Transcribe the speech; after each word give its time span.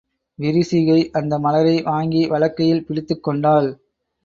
விரிசிகை 0.39 1.09
அந்த 1.11 1.39
மலரை 1.39 1.81
வாங்கி 1.81 2.27
வலக்கையில் 2.27 2.85
பிடித்துக் 2.85 3.23
கொண்டாள். 3.23 3.69